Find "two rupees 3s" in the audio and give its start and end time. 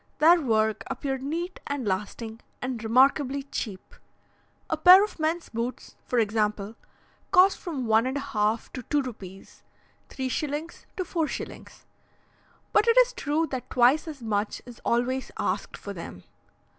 8.81-10.85